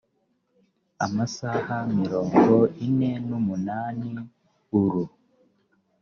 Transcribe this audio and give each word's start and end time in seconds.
amasaha 1.05 1.75
mirongo 1.97 2.55
ine 2.87 3.09
n 3.27 3.29
umunani 3.39 4.11
uru 4.81 5.03